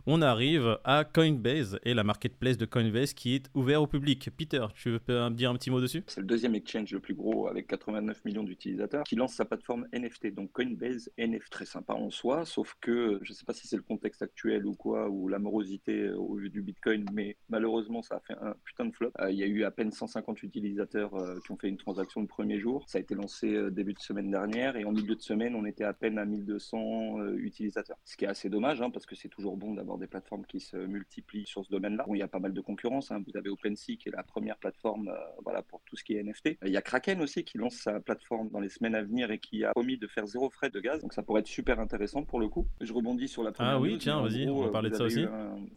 On 0.07 0.21
arrive 0.21 0.77
à 0.83 1.03
Coinbase 1.03 1.79
et 1.83 1.93
la 1.93 2.03
marketplace 2.03 2.57
de 2.57 2.65
Coinbase 2.65 3.13
qui 3.13 3.35
est 3.35 3.49
ouvert 3.53 3.81
au 3.81 3.87
public. 3.87 4.29
Peter, 4.37 4.65
tu 4.75 4.91
veux 4.91 4.99
me 5.07 5.35
dire 5.35 5.49
un 5.49 5.55
petit 5.55 5.69
mot 5.69 5.81
dessus? 5.81 6.03
C'est 6.07 6.21
le 6.21 6.27
deuxième 6.27 6.55
exchange 6.55 6.91
le 6.91 6.99
plus 6.99 7.13
gros 7.13 7.47
avec 7.47 7.67
89 7.67 8.23
millions 8.25 8.43
d'utilisateurs 8.43 9.03
qui 9.03 9.15
lance 9.15 9.33
sa 9.33 9.45
plateforme 9.45 9.87
NFT. 9.93 10.33
Donc 10.33 10.51
Coinbase 10.51 11.11
NFT, 11.17 11.49
très 11.49 11.65
sympa 11.65 11.93
en 11.93 12.09
soi, 12.09 12.45
sauf 12.45 12.75
que 12.81 13.19
je 13.21 13.31
ne 13.31 13.35
sais 13.35 13.45
pas 13.45 13.53
si 13.53 13.67
c'est 13.67 13.75
le 13.75 13.83
contexte 13.83 14.21
actuel 14.21 14.65
ou 14.65 14.73
quoi, 14.73 15.09
ou 15.09 15.27
l'amorosité 15.27 16.09
au 16.11 16.35
vu 16.35 16.49
du 16.49 16.61
Bitcoin, 16.61 17.05
mais 17.13 17.37
malheureusement, 17.49 18.01
ça 18.01 18.15
a 18.15 18.19
fait 18.19 18.35
un 18.41 18.55
putain 18.63 18.85
de 18.85 18.91
flop. 18.91 19.11
Euh, 19.19 19.31
il 19.31 19.37
y 19.37 19.43
a 19.43 19.47
eu 19.47 19.63
à 19.63 19.71
peine 19.71 19.91
150 19.91 20.43
utilisateurs 20.43 21.15
euh, 21.15 21.39
qui 21.45 21.51
ont 21.51 21.57
fait 21.57 21.69
une 21.69 21.77
transaction 21.77 22.21
le 22.21 22.27
premier 22.27 22.59
jour. 22.59 22.83
Ça 22.87 22.97
a 22.97 23.01
été 23.01 23.15
lancé 23.15 23.53
euh, 23.53 23.69
début 23.69 23.93
de 23.93 23.99
semaine 23.99 24.29
dernière 24.29 24.75
et 24.75 24.85
en 24.85 24.91
milieu 24.91 25.15
de 25.15 25.21
semaine, 25.21 25.55
on 25.55 25.65
était 25.65 25.83
à 25.83 25.93
peine 25.93 26.17
à 26.17 26.25
1200 26.25 27.19
euh, 27.19 27.37
utilisateurs. 27.55 27.97
Ce 28.03 28.17
qui 28.17 28.25
est 28.25 28.27
assez 28.27 28.49
dommage 28.49 28.81
hein, 28.81 28.89
parce 28.89 29.05
que 29.05 29.15
c'est 29.15 29.29
toujours 29.29 29.57
bon 29.57 29.73
d'avoir 29.73 29.97
des 29.97 30.07
plateformes 30.07 30.45
qui 30.45 30.59
se 30.59 30.77
multiplient 30.77 31.47
sur 31.47 31.65
ce 31.65 31.69
domaine-là. 31.69 32.03
Bon, 32.07 32.15
il 32.15 32.19
y 32.19 32.23
a 32.23 32.27
pas 32.27 32.39
mal 32.39 32.53
de 32.53 32.61
concurrence. 32.61 33.11
Hein. 33.11 33.23
Vous 33.25 33.37
avez 33.37 33.49
OpenSea 33.49 33.95
qui 33.97 34.09
est 34.09 34.15
la 34.15 34.23
première 34.23 34.57
plateforme 34.57 35.11
voilà, 35.43 35.61
pour 35.61 35.81
tout 35.85 35.95
ce 35.95 36.03
qui 36.03 36.15
est 36.15 36.23
NFT. 36.23 36.57
Il 36.65 36.71
y 36.71 36.77
a 36.77 36.81
Kraken 36.81 37.21
aussi 37.21 37.43
qui 37.43 37.57
lance 37.57 37.75
sa 37.75 37.99
plateforme 37.99 38.49
dans 38.49 38.59
les 38.59 38.69
semaines 38.69 38.95
à 38.95 39.03
venir 39.03 39.31
et 39.31 39.39
qui 39.39 39.63
a 39.63 39.71
promis 39.71 39.97
de 39.97 40.07
faire 40.07 40.27
zéro 40.27 40.49
frais 40.49 40.69
de 40.69 40.79
gaz. 40.79 41.01
Donc 41.01 41.13
ça 41.13 41.23
pourrait 41.23 41.41
être 41.41 41.47
super 41.47 41.79
intéressant 41.79 42.23
pour 42.23 42.39
le 42.39 42.49
coup. 42.49 42.67
Je 42.81 42.91
rebondis 42.93 43.27
sur 43.27 43.43
la 43.43 43.51
première. 43.51 43.73
Ah 43.73 43.79
oui, 43.79 43.97
tiens, 43.97 44.21
vas-y, 44.21 44.49
on 44.49 44.63
va 44.63 44.69
parler 44.69 44.89
de 44.89 44.95
ça 44.95 45.05
aussi. 45.05 45.25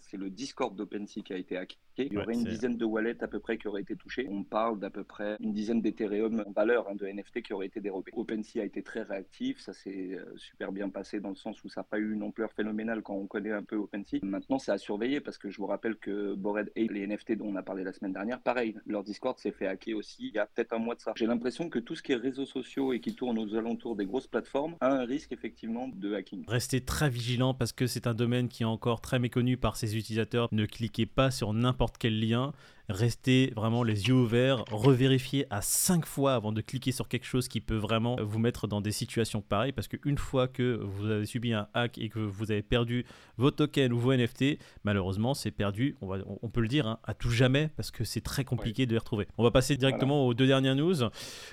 C'est 0.00 0.16
le 0.16 0.30
Discord 0.30 0.74
d'OpenSea 0.74 1.22
qui 1.22 1.32
a 1.32 1.36
été 1.36 1.56
hacké. 1.56 1.76
Il 1.98 2.12
y 2.12 2.18
aurait 2.18 2.34
une 2.34 2.44
dizaine 2.44 2.76
de 2.76 2.84
wallets 2.84 3.22
à 3.22 3.28
peu 3.28 3.40
près 3.40 3.58
qui 3.58 3.68
auraient 3.68 3.82
été 3.82 3.96
touchés. 3.96 4.26
On 4.30 4.44
parle 4.44 4.78
d'à 4.78 4.90
peu 4.90 5.04
près 5.04 5.36
une 5.40 5.52
dizaine 5.52 5.80
d'Ethereum 5.80 6.44
en 6.46 6.52
valeur 6.52 6.88
hein, 6.88 6.94
de 6.94 7.06
NFT 7.06 7.42
qui 7.42 7.52
auraient 7.52 7.66
été 7.66 7.80
dérobés. 7.80 8.12
OpenSea 8.14 8.60
a 8.60 8.64
été 8.64 8.82
très 8.82 9.02
réactif, 9.02 9.60
ça 9.60 9.72
s'est 9.72 10.14
euh, 10.14 10.36
super 10.36 10.72
bien 10.72 10.88
passé 10.88 11.20
dans 11.20 11.30
le 11.30 11.34
sens 11.36 11.62
où 11.64 11.67
ça 11.68 11.80
n'a 11.80 11.84
pas 11.84 11.98
eu 11.98 12.12
une 12.12 12.22
ampleur 12.22 12.52
phénoménale 12.52 13.02
quand 13.02 13.14
on 13.14 13.26
connaît 13.26 13.52
un 13.52 13.62
peu 13.62 13.76
OpenSea. 13.76 14.18
Maintenant, 14.22 14.58
c'est 14.58 14.72
à 14.72 14.78
surveiller 14.78 15.20
parce 15.20 15.38
que 15.38 15.50
je 15.50 15.58
vous 15.58 15.66
rappelle 15.66 15.96
que 15.96 16.34
Bored 16.34 16.70
Ape, 16.76 16.90
les 16.90 17.06
NFT 17.06 17.32
dont 17.32 17.48
on 17.48 17.56
a 17.56 17.62
parlé 17.62 17.84
la 17.84 17.92
semaine 17.92 18.12
dernière, 18.12 18.40
pareil, 18.40 18.76
leur 18.86 19.04
Discord 19.04 19.38
s'est 19.38 19.52
fait 19.52 19.66
hacker 19.66 19.96
aussi 19.96 20.28
il 20.28 20.34
y 20.34 20.38
a 20.38 20.46
peut-être 20.46 20.72
un 20.72 20.78
mois 20.78 20.94
de 20.94 21.00
ça. 21.00 21.12
J'ai 21.16 21.26
l'impression 21.26 21.68
que 21.68 21.78
tout 21.78 21.94
ce 21.94 22.02
qui 22.02 22.12
est 22.12 22.16
réseaux 22.16 22.46
sociaux 22.46 22.92
et 22.92 23.00
qui 23.00 23.14
tourne 23.14 23.38
aux 23.38 23.54
alentours 23.54 23.96
des 23.96 24.06
grosses 24.06 24.26
plateformes 24.26 24.76
a 24.80 24.92
un 24.92 25.04
risque 25.04 25.32
effectivement 25.32 25.88
de 25.88 26.14
hacking. 26.14 26.44
Restez 26.48 26.80
très 26.80 27.08
vigilant 27.08 27.54
parce 27.54 27.72
que 27.72 27.86
c'est 27.86 28.06
un 28.06 28.14
domaine 28.14 28.48
qui 28.48 28.62
est 28.62 28.66
encore 28.66 29.00
très 29.00 29.18
méconnu 29.18 29.56
par 29.56 29.76
ses 29.76 29.96
utilisateurs. 29.96 30.48
Ne 30.52 30.66
cliquez 30.66 31.06
pas 31.06 31.30
sur 31.30 31.52
n'importe 31.52 31.98
quel 31.98 32.20
lien 32.20 32.52
restez 32.88 33.52
vraiment 33.54 33.82
les 33.82 34.08
yeux 34.08 34.14
ouverts, 34.14 34.64
revérifiez 34.70 35.46
à 35.50 35.60
5 35.60 36.06
fois 36.06 36.34
avant 36.34 36.52
de 36.52 36.60
cliquer 36.60 36.92
sur 36.92 37.08
quelque 37.08 37.26
chose 37.26 37.48
qui 37.48 37.60
peut 37.60 37.76
vraiment 37.76 38.16
vous 38.20 38.38
mettre 38.38 38.66
dans 38.66 38.80
des 38.80 38.92
situations 38.92 39.40
pareilles, 39.42 39.72
parce 39.72 39.88
qu'une 39.88 40.18
fois 40.18 40.48
que 40.48 40.80
vous 40.82 41.06
avez 41.10 41.26
subi 41.26 41.52
un 41.52 41.68
hack 41.74 41.98
et 41.98 42.08
que 42.08 42.18
vous 42.18 42.50
avez 42.50 42.62
perdu 42.62 43.04
vos 43.36 43.50
tokens 43.50 43.92
ou 43.92 43.98
vos 43.98 44.14
NFT, 44.14 44.58
malheureusement 44.84 45.34
c'est 45.34 45.50
perdu, 45.50 45.96
on, 46.00 46.06
va, 46.06 46.18
on, 46.42 46.48
peut 46.48 46.60
le 46.60 46.68
dire, 46.68 46.86
hein, 46.86 46.98
à 47.04 47.14
tout 47.14 47.30
jamais, 47.30 47.70
parce 47.76 47.90
que 47.90 48.04
c'est 48.04 48.20
très 48.22 48.44
compliqué 48.44 48.86
de 48.86 48.92
les 48.92 48.98
retrouver. 48.98 49.28
On 49.36 49.42
va 49.42 49.50
passer 49.50 49.76
directement 49.76 50.26
aux 50.26 50.34
deux 50.34 50.46
dernières 50.46 50.76
news. 50.76 50.96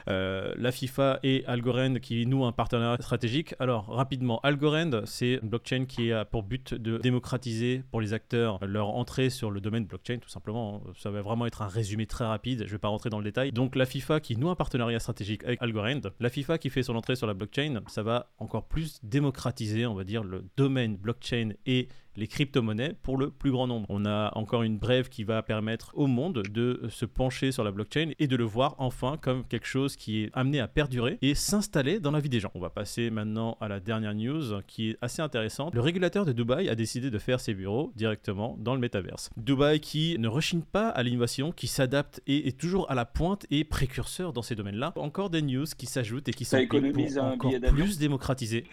Euh, 0.08 0.54
la 0.58 0.72
FIFA 0.72 1.20
et 1.24 1.44
Algorand 1.48 1.96
qui 1.96 2.26
nouent 2.26 2.46
un 2.46 2.52
partenariat 2.52 2.98
stratégique. 3.02 3.56
Alors 3.60 3.88
rapidement, 3.88 4.40
Algorand, 4.42 5.02
c'est 5.06 5.40
une 5.42 5.50
blockchain 5.50 5.86
qui 5.86 6.12
a 6.12 6.26
pour 6.26 6.44
but 6.44 6.74
de 6.74 6.98
démocratiser 6.98 7.84
pour 7.92 8.02
les 8.02 8.14
acteurs 8.14 8.60
leur 8.66 8.90
entrée 8.90 9.30
sur 9.30 9.52
le 9.52 9.60
domaine 9.60 9.86
blockchain, 9.86 10.18
tout 10.20 10.30
simplement. 10.30 10.82
Ça 10.98 11.12
va 11.12 11.22
vraiment 11.26 11.46
être 11.46 11.62
un 11.62 11.68
résumé 11.68 12.06
très 12.06 12.26
rapide, 12.26 12.64
je 12.66 12.72
vais 12.72 12.80
pas 12.80 12.88
rentrer 12.88 13.10
dans 13.10 13.18
le 13.18 13.24
détail. 13.26 13.52
Donc 13.52 13.76
la 13.76 13.86
FIFA 13.86 14.20
qui 14.22 14.38
noue 14.38 14.50
un 14.50 14.56
partenariat 14.56 15.00
stratégique 15.00 15.44
avec 15.44 15.62
Algorand, 15.62 16.02
la 16.20 16.30
FIFA 16.30 16.58
qui 16.58 16.70
fait 16.70 16.84
son 16.84 16.96
entrée 16.96 17.16
sur 17.16 17.28
la 17.28 17.34
blockchain, 17.34 17.82
ça 17.88 18.04
va 18.04 18.32
encore 18.38 18.68
plus 18.68 19.00
démocratiser, 19.04 19.86
on 19.86 19.96
va 19.96 20.04
dire, 20.04 20.24
le 20.24 20.46
domaine 20.56 20.96
blockchain 20.96 21.50
et 21.66 21.90
les 22.18 22.28
crypto-monnaies 22.28 22.96
pour 23.02 23.18
le 23.18 23.30
plus 23.30 23.52
grand 23.52 23.68
nombre. 23.68 23.86
On 23.90 24.06
a 24.06 24.32
encore 24.36 24.64
une 24.64 24.78
brève 24.78 25.10
qui 25.10 25.24
va 25.24 25.42
permettre 25.44 25.92
au 25.96 26.08
monde 26.08 26.44
de 26.52 26.82
se 26.90 27.06
pencher 27.06 27.52
sur 27.52 27.64
la 27.64 27.72
blockchain 27.72 28.12
et 28.20 28.28
de 28.28 28.36
le 28.36 28.44
voir 28.44 28.76
enfin 28.78 29.18
comme 29.22 29.44
quelque 29.46 29.68
chose 29.68 29.96
qui 29.96 30.24
est 30.24 30.30
amené 30.34 30.60
à 30.60 30.68
perdurer 30.68 31.18
et 31.22 31.36
s'installer 31.36 32.00
dans 32.00 32.12
la 32.12 32.20
vie 32.20 32.30
des 32.30 32.40
gens. 32.40 32.52
On 32.56 32.60
va 32.60 32.70
passer 32.70 33.10
maintenant 33.10 33.58
à 33.62 33.68
la 33.68 33.80
dernière 33.80 34.14
news 34.14 34.62
qui 34.68 34.92
est 34.92 34.98
assez 35.02 35.22
intéressante. 35.22 35.74
Le 35.74 35.82
régulateur 35.82 36.26
de 36.26 36.32
Dubaï 36.32 36.70
a 36.70 36.76
décidé 36.76 37.10
de 37.10 37.18
faire 37.18 37.40
ses 37.40 37.54
bureaux 37.54 37.92
directement 37.96 38.58
dans 38.60 38.74
le 38.74 38.80
métaverse. 38.80 39.30
Dubaï 39.38 39.80
qui 39.80 40.18
ne 40.20 40.28
rechigne 40.28 40.62
pas 40.62 40.90
à 40.90 41.04
l'innovation, 41.04 41.52
qui 41.52 41.68
s'adapte 41.68 42.22
et 42.28 42.48
est 42.48 42.58
toujours 42.58 42.90
à 42.90 42.96
la 42.96 43.06
pointe 43.06 43.46
et 43.52 43.64
précurseur 43.64 44.34
dans 44.34 44.42
ces 44.42 44.56
domaines-là. 44.56 44.94
Encore 44.96 45.30
des 45.30 45.42
news 45.42 45.66
qui 45.78 45.86
s'ajoutent 45.86 46.30
et 46.30 46.34
qui 46.34 46.46
sont 46.46 46.58
pour 46.68 47.24
encore 47.24 47.52
plus 47.74 47.98
démocratiser. 47.98 48.66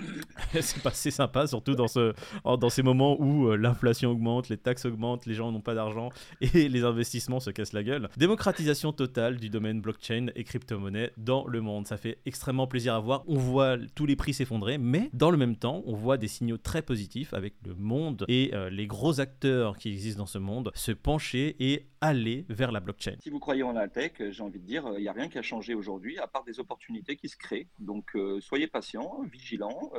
c'est 0.60 0.82
pas 0.82 0.90
assez 0.90 1.10
sympa, 1.10 1.46
surtout 1.46 1.74
dans, 1.74 1.88
ce, 1.88 2.12
dans 2.44 2.70
ces 2.70 2.82
moments 2.82 3.20
où 3.20 3.31
euh, 3.32 3.56
l'inflation 3.56 4.10
augmente, 4.10 4.48
les 4.48 4.56
taxes 4.56 4.84
augmentent, 4.84 5.26
les 5.26 5.34
gens 5.34 5.52
n'ont 5.52 5.60
pas 5.60 5.74
d'argent 5.74 6.10
et 6.40 6.68
les 6.68 6.84
investissements 6.84 7.40
se 7.40 7.50
cassent 7.50 7.72
la 7.72 7.82
gueule. 7.82 8.08
Démocratisation 8.16 8.92
totale 8.92 9.38
du 9.38 9.50
domaine 9.50 9.80
blockchain 9.80 10.26
et 10.34 10.44
crypto-monnaie 10.44 11.12
dans 11.16 11.46
le 11.46 11.60
monde. 11.60 11.86
Ça 11.86 11.96
fait 11.96 12.18
extrêmement 12.26 12.66
plaisir 12.66 12.94
à 12.94 13.00
voir. 13.00 13.24
On 13.26 13.36
voit 13.36 13.76
tous 13.94 14.06
les 14.06 14.16
prix 14.16 14.34
s'effondrer, 14.34 14.78
mais 14.78 15.10
dans 15.12 15.30
le 15.30 15.36
même 15.36 15.56
temps, 15.56 15.82
on 15.86 15.94
voit 15.94 16.18
des 16.18 16.28
signaux 16.28 16.58
très 16.58 16.82
positifs 16.82 17.34
avec 17.34 17.54
le 17.66 17.74
monde 17.74 18.24
et 18.28 18.50
euh, 18.54 18.70
les 18.70 18.86
gros 18.86 19.20
acteurs 19.20 19.76
qui 19.76 19.88
existent 19.88 20.20
dans 20.20 20.26
ce 20.26 20.38
monde 20.38 20.70
se 20.74 20.92
pencher 20.92 21.56
et 21.60 21.86
aller 22.00 22.44
vers 22.48 22.72
la 22.72 22.80
blockchain. 22.80 23.16
Si 23.22 23.30
vous 23.30 23.38
croyez 23.38 23.62
en 23.62 23.72
la 23.72 23.88
tech, 23.88 24.12
j'ai 24.18 24.42
envie 24.42 24.60
de 24.60 24.66
dire, 24.66 24.84
il 24.96 25.02
n'y 25.02 25.08
a 25.08 25.12
rien 25.12 25.28
qui 25.28 25.38
a 25.38 25.42
changé 25.42 25.74
aujourd'hui 25.74 26.18
à 26.18 26.26
part 26.26 26.44
des 26.44 26.60
opportunités 26.60 27.16
qui 27.16 27.28
se 27.28 27.36
créent. 27.36 27.68
Donc 27.78 28.14
euh, 28.14 28.40
soyez 28.40 28.66
patients, 28.66 29.22
vigilants, 29.30 29.92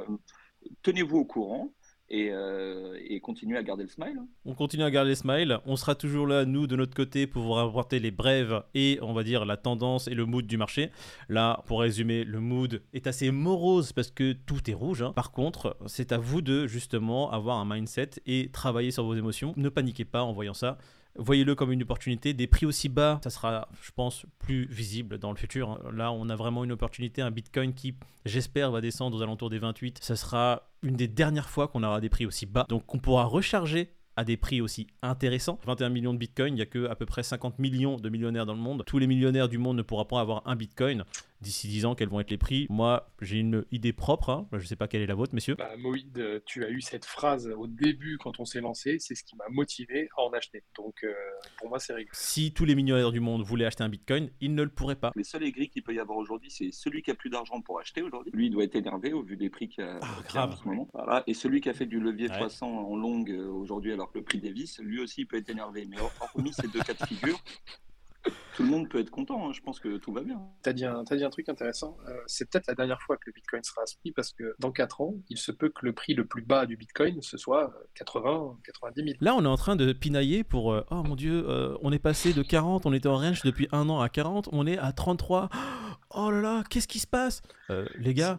tenez-vous 0.82 1.18
au 1.18 1.26
courant. 1.26 1.74
Euh, 2.14 2.98
et, 3.08 3.20
continuez 3.20 3.58
à 3.58 3.64
garder 3.64 3.84
le 3.84 3.90
smile. 3.90 4.18
Hein. 4.20 4.28
On 4.46 4.54
continue 4.54 4.84
à 4.84 4.92
garder 4.92 5.12
le 5.12 5.16
smile. 5.16 5.60
On 5.66 5.76
sera 5.76 5.96
toujours 5.96 6.28
là, 6.28 6.46
nous, 6.46 6.68
de 6.68 6.76
notre 6.76 6.94
côté, 6.94 7.26
pour 7.26 7.44
vous 7.44 7.54
rapporter 7.54 8.00
les 8.00 8.12
brèves 8.12 8.64
et, 8.76 9.00
on 9.02 9.14
va 9.14 9.24
dire, 9.24 9.46
la 9.46 9.58
tendance 9.58 10.08
et 10.08 10.14
le 10.14 10.26
mood 10.26 10.46
du 10.46 10.58
marché. 10.58 10.92
Là, 11.28 11.64
pour 11.66 11.82
résumer, 11.82 12.24
le 12.24 12.40
mood 12.40 12.84
est 12.94 13.08
assez 13.08 13.32
morose 13.32 13.94
parce 13.94 14.12
que 14.12 14.34
tout 14.34 14.70
est 14.70 14.74
rouge. 14.76 15.02
Hein. 15.02 15.14
Par 15.14 15.32
contre, 15.32 15.76
c'est 15.88 16.12
à 16.12 16.18
vous 16.18 16.42
de, 16.42 16.68
justement, 16.68 17.32
avoir 17.32 17.58
un 17.58 17.66
mindset 17.66 18.12
et 18.26 18.50
travailler 18.52 18.92
sur 18.92 19.04
vos 19.04 19.16
émotions. 19.16 19.54
Ne 19.58 19.70
paniquez 19.70 20.06
pas 20.06 20.24
en 20.24 20.34
voyant 20.34 20.54
ça 20.54 20.78
voyez-le 21.18 21.56
comme 21.56 21.72
une 21.72 21.84
opportunité. 21.84 22.34
Des 22.34 22.48
prix 22.48 22.66
aussi 22.66 22.90
bas, 22.90 23.20
ça 23.24 23.30
sera, 23.30 23.68
je 23.82 23.92
pense, 23.92 24.26
plus 24.40 24.66
visible 24.66 25.18
dans 25.18 25.32
le 25.32 25.38
futur. 25.38 25.80
Là, 25.92 26.12
on 26.12 26.30
a 26.30 26.36
vraiment 26.36 26.64
une 26.64 26.72
opportunité, 26.72 27.22
un 27.22 27.32
Bitcoin 27.32 27.74
qui, 27.74 27.96
j'espère, 28.26 28.72
va 28.72 28.82
descendre 28.82 29.18
aux 29.18 29.22
alentours 29.22 29.50
des 29.50 29.60
28. 29.60 30.00
Ça 30.02 30.16
sera 30.16 30.70
une 30.82 30.96
des 30.96 31.08
dernières 31.08 31.50
fois 31.50 31.68
qu'on 31.68 31.84
aura 31.84 32.02
des 32.02 32.10
prix 32.10 32.26
aussi 32.26 32.46
bas. 32.46 32.66
Donc, 32.70 32.94
on 32.94 33.00
pourra 33.00 33.26
recharger 33.26 33.90
à 34.16 34.24
des 34.24 34.38
prix 34.38 34.62
aussi 34.62 34.88
intéressants. 35.02 35.60
21 35.66 35.90
millions 35.90 36.14
de 36.14 36.20
bitcoin, 36.20 36.54
il 36.54 36.58
n'y 36.58 36.62
a 36.62 36.66
que 36.66 36.88
à 36.88 36.96
peu 36.96 37.06
près 37.06 37.24
50 37.24 37.60
millions 37.60 37.98
de 37.98 38.10
millionnaires 38.10 38.46
dans 38.46 38.54
le 38.54 38.60
monde. 38.60 38.84
Tous 38.86 39.00
les 39.00 39.08
millionnaires 39.08 39.50
du 39.50 39.58
monde 39.58 39.78
ne 39.78 39.82
pourront 39.82 40.06
pas 40.06 40.20
avoir 40.20 40.44
un 40.46 40.56
bitcoin 40.56 41.04
d'ici 41.44 41.68
10 41.68 41.86
ans 41.86 41.96
quels 41.96 42.10
vont 42.10 42.20
être 42.20 42.32
les 42.32 42.38
prix? 42.38 42.66
Moi, 42.70 43.08
j'ai 43.22 43.38
une 43.38 43.66
idée 43.72 43.94
propre. 43.94 44.30
Hein. 44.30 44.48
Je 44.52 44.58
ne 44.58 44.64
sais 44.64 44.76
pas 44.76 44.88
quelle 44.88 45.02
est 45.02 45.08
la 45.08 45.16
vôtre, 45.16 45.36
messieurs. 45.36 45.56
Bah, 45.56 45.76
Moïd, 45.78 46.42
tu 46.46 46.64
as 46.66 46.70
eu 46.70 46.82
cette 46.82 47.06
phrase 47.06 47.48
au 47.48 47.68
début 47.68 48.18
quand 48.18 48.40
on 48.40 48.46
s'est 48.46 48.62
lancé. 48.62 48.98
C'est 49.00 49.16
ce 49.16 49.24
qui 49.24 49.36
m'a 49.36 49.46
motivé 49.50 50.10
à 50.18 50.24
en 50.24 50.32
acheter. 50.32 50.64
Donc, 50.76 51.04
euh, 51.04 51.14
pour 51.58 51.70
moi, 51.70 51.80
c'est 51.80 51.94
réglé. 51.94 52.10
Si 52.14 52.54
tous 52.54 52.66
les 52.66 52.76
millionnaires 52.76 53.12
du 53.12 53.20
monde 53.20 53.44
voulaient 53.44 53.66
acheter 53.66 53.84
un 53.84 53.90
bitcoin, 53.90 54.30
ils 54.42 54.56
ne 54.56 54.64
le 54.64 54.70
pourraient 54.70 54.96
pas. 54.96 55.12
Les 55.16 55.24
seuls 55.24 55.44
aigris 55.44 55.70
qu'il 55.70 55.84
peut 55.84 55.94
y 55.94 56.00
avoir 56.00 56.18
aujourd'hui, 56.18 56.50
c'est 56.50 56.72
celui 56.72 57.02
qui 57.02 57.12
a 57.12 57.16
plus 57.16 57.30
d'argent 57.30 57.62
pour 57.62 57.80
acheter 57.80 58.02
aujourd'hui. 58.02 58.32
Lui, 58.34 58.48
il 58.48 58.50
doit 58.50 58.64
être 58.64 58.76
énervé 58.76 59.14
au 59.14 59.24
vu 59.24 59.38
des 59.38 59.50
prix 59.50 59.68
qu'il 59.68 59.84
y 59.84 59.88
a, 59.88 60.00
ah, 60.02 60.48
en 60.48 60.56
ce 60.56 60.68
moment. 60.68 60.88
Voilà. 60.94 61.24
Et 61.28 61.34
celui 61.34 61.62
qui 61.62 61.70
a 61.70 61.74
fait 61.74 61.86
du 61.86 62.00
levier 62.00 62.30
300 62.30 62.68
en 62.68 62.96
longue 62.96 63.32
euh, 63.32 63.50
aujourd'hui, 63.50 63.94
alors 63.94 64.12
que 64.12 64.18
le 64.18 64.24
prix 64.24 64.40
des 64.40 64.52
vis, 64.52 64.80
lui 64.80 65.00
aussi 65.00 65.26
peut 65.26 65.38
être 65.38 65.50
énervé. 65.50 65.86
Mais 65.90 65.98
hormis 66.00 66.54
ces 66.54 66.68
deux 66.68 66.82
cas 66.82 66.94
de 66.94 67.06
figure, 67.06 67.40
tout 68.56 68.64
le 68.64 68.70
monde 68.70 68.90
peut 68.90 69.00
être 69.00 69.10
content. 69.10 69.48
Hein. 69.48 69.52
Je 69.54 69.62
pense 69.62 69.80
que 69.80 69.98
tout 69.98 70.14
va 70.14 70.22
bien. 70.22 70.40
Tu 70.64 70.70
as, 70.70 70.74
dit 70.74 70.86
un, 70.86 71.04
dit 71.04 71.24
un 71.24 71.30
truc 71.30 71.50
intéressant. 71.50 71.98
Euh, 72.08 72.14
c'est 72.28 72.50
peut-être 72.50 72.68
la 72.68 72.76
dernière 72.76 73.02
fois 73.02 73.18
que 73.18 73.24
le 73.28 73.34
Bitcoin 73.34 73.64
sera 73.64 73.82
à 73.82 73.86
ce 73.86 73.98
prix 73.98 74.12
parce 74.12 74.32
que 74.32 74.56
dans 74.60 74.72
4 74.72 75.02
ans, 75.02 75.16
il 75.30 75.38
se 75.38 75.52
peut 75.52 75.70
que 75.70 75.86
le 75.86 75.94
prix 75.94 76.14
le 76.14 76.26
plus 76.26 76.42
bas 76.42 76.66
du 76.66 76.78
Bitcoin, 76.78 77.22
ce 77.22 77.38
soit 77.38 77.74
80, 77.96 78.58
90 78.64 79.04
000. 79.04 79.18
Là, 79.22 79.36
on 79.36 79.44
est 79.44 79.48
en 79.48 79.58
train 79.58 79.76
de 79.76 79.92
pinailler 79.94 80.44
pour 80.44 80.74
euh, 80.74 80.86
Oh 80.92 81.04
mon 81.04 81.16
Dieu, 81.16 81.46
euh, 81.48 81.78
on 81.82 81.92
est 81.92 82.00
passé 82.00 82.34
de 82.34 82.44
40, 82.44 82.86
on 82.86 82.94
était 82.94 83.08
en 83.08 83.18
range 83.18 83.42
depuis 83.44 83.68
un 83.72 83.90
an 83.90 84.00
à 84.00 84.10
40, 84.10 84.50
on 84.52 84.68
est 84.68 84.78
à 84.78 84.92
33. 84.92 85.50
Oh 86.16 86.30
là 86.30 86.42
là, 86.42 86.64
qu'est-ce 86.70 86.88
qui 86.88 87.00
se 87.00 87.08
passe? 87.08 87.42
Les 87.98 88.14
gars, 88.14 88.38